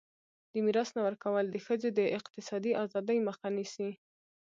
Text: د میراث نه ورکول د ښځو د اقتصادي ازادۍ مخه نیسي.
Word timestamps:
د 0.51 0.53
میراث 0.65 0.89
نه 0.97 1.01
ورکول 1.07 1.45
د 1.49 1.57
ښځو 1.65 1.89
د 1.97 1.99
اقتصادي 2.17 2.71
ازادۍ 2.83 3.17
مخه 3.27 3.47
نیسي. 3.55 3.89